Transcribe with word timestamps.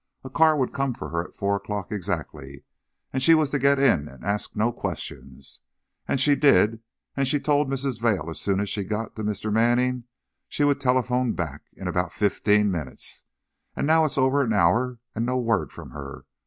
A 0.23 0.31
car 0.31 0.57
would 0.57 0.73
come 0.73 0.95
for 0.95 1.09
her 1.09 1.23
at 1.23 1.35
four 1.35 1.55
o'clock, 1.55 1.91
exactly, 1.91 2.63
and 3.13 3.21
she 3.21 3.35
was 3.35 3.51
to 3.51 3.59
get 3.59 3.77
in 3.77 4.07
and 4.07 4.23
ask 4.23 4.55
no 4.55 4.71
questions. 4.71 5.61
And 6.07 6.19
she 6.19 6.33
did 6.35 6.79
and 7.15 7.27
she 7.27 7.39
told 7.39 7.69
Mrs. 7.69 8.01
Vail 8.01 8.23
that 8.25 8.31
as 8.31 8.41
soon 8.41 8.59
as 8.59 8.67
she 8.67 8.83
got 8.83 9.15
to 9.15 9.23
Mr. 9.23 9.53
Manning 9.53 10.05
she 10.49 10.63
would 10.63 10.81
telephone 10.81 11.33
back, 11.33 11.65
in 11.73 11.87
about 11.87 12.11
fifteen 12.13 12.71
minutes. 12.71 13.25
And 13.75 13.85
now 13.85 14.03
it's 14.03 14.17
over 14.17 14.41
an 14.41 14.53
hour! 14.53 14.97
and 15.13 15.23
no 15.23 15.37
word 15.37 15.71
from 15.71 15.91
her! 15.91 16.25